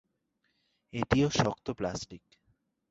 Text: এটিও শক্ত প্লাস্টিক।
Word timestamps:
এটিও 0.93 1.27
শক্ত 1.29 1.65
প্লাস্টিক। 1.71 2.23